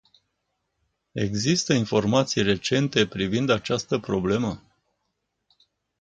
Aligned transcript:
Există 1.13 1.73
informații 1.73 2.41
recente 2.41 3.07
privind 3.07 3.49
această 3.49 3.99
problemă? 3.99 4.63